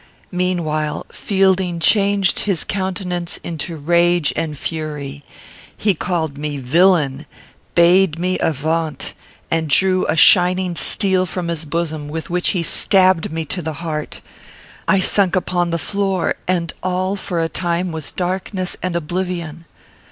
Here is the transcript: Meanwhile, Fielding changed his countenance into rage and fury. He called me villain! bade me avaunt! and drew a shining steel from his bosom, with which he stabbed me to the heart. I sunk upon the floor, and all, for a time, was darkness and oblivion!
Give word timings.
Meanwhile, 0.31 1.05
Fielding 1.13 1.79
changed 1.79 2.39
his 2.39 2.63
countenance 2.63 3.37
into 3.43 3.77
rage 3.77 4.33
and 4.35 4.57
fury. 4.57 5.23
He 5.77 5.93
called 5.93 6.39
me 6.39 6.57
villain! 6.57 7.27
bade 7.75 8.17
me 8.17 8.39
avaunt! 8.39 9.13
and 9.51 9.69
drew 9.69 10.07
a 10.07 10.15
shining 10.15 10.75
steel 10.75 11.27
from 11.27 11.49
his 11.49 11.65
bosom, 11.65 12.07
with 12.07 12.31
which 12.31 12.49
he 12.49 12.63
stabbed 12.63 13.31
me 13.31 13.45
to 13.45 13.61
the 13.61 13.73
heart. 13.85 14.21
I 14.87 14.99
sunk 14.99 15.35
upon 15.35 15.69
the 15.69 15.77
floor, 15.77 16.33
and 16.47 16.73
all, 16.81 17.15
for 17.15 17.39
a 17.39 17.47
time, 17.47 17.91
was 17.91 18.09
darkness 18.09 18.75
and 18.81 18.95
oblivion! 18.95 19.65